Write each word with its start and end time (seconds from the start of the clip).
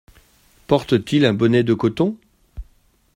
Porte-t-il 0.65 1.25
un 1.25 1.33
bonnet 1.35 1.61
de 1.61 1.75
coton?… 1.75 2.17